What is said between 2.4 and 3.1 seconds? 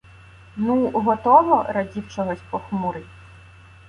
похмурий.